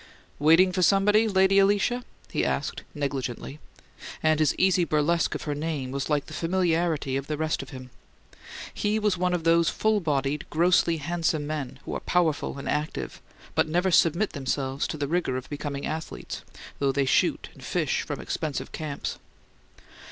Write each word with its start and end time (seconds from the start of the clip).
"Waiting 0.39 0.71
for 0.71 0.81
somebody, 0.81 1.27
Lady 1.27 1.59
Alicia?" 1.59 2.03
he 2.31 2.43
asked, 2.43 2.81
negligently; 2.95 3.59
and 4.23 4.39
his 4.39 4.55
easy 4.57 4.83
burlesque 4.83 5.35
of 5.35 5.43
her 5.43 5.53
name 5.53 5.91
was 5.91 6.09
like 6.09 6.25
the 6.25 6.33
familiarity 6.33 7.17
of 7.17 7.27
the 7.27 7.37
rest 7.37 7.61
of 7.61 7.69
him. 7.69 7.91
He 8.73 8.97
was 8.97 9.15
one 9.19 9.31
of 9.35 9.43
those 9.43 9.69
full 9.69 9.99
bodied, 9.99 10.49
grossly 10.49 10.97
handsome 10.97 11.45
men 11.45 11.77
who 11.85 11.93
are 11.93 11.99
powerful 11.99 12.57
and 12.57 12.67
active, 12.67 13.21
but 13.53 13.67
never 13.67 13.91
submit 13.91 14.31
themselves 14.31 14.87
to 14.87 14.97
the 14.97 15.07
rigour 15.07 15.37
of 15.37 15.47
becoming 15.51 15.85
athletes, 15.85 16.41
though 16.79 16.91
they 16.91 17.05
shoot 17.05 17.49
and 17.53 17.63
fish 17.63 18.01
from 18.01 18.19
expensive 18.19 18.71
camps. 18.71 19.19